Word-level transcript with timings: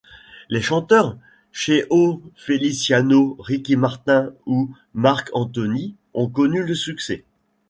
Les 0.49 0.63
chanteurs 0.63 1.15
Cheo 1.51 2.23
Feliciano, 2.35 3.35
Ricky 3.39 3.75
Martin 3.75 4.33
ou 4.47 4.71
Marc 4.95 5.29
Anthony 5.31 5.93
ont 6.15 6.27
connu 6.27 6.63
le 6.63 6.73
succès. 6.73 7.23